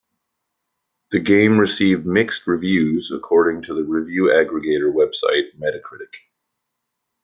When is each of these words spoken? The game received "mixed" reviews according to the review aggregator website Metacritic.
The 1.11 1.19
game 1.19 1.59
received 1.59 2.07
"mixed" 2.07 2.47
reviews 2.47 3.11
according 3.11 3.61
to 3.65 3.75
the 3.75 3.83
review 3.83 4.29
aggregator 4.33 4.91
website 4.91 5.55
Metacritic. 5.59 6.15